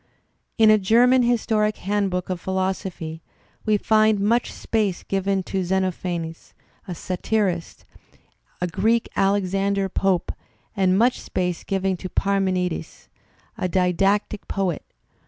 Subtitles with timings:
[0.57, 3.21] In a German historic handbook of philosophy
[3.67, 6.55] we find much space given to Xenophanes,
[6.87, 7.85] a satirist,
[8.59, 10.31] a Greek Alex ander Pope,
[10.75, 13.09] and much space given to Parmenides,
[13.59, 14.83] a didactic poet.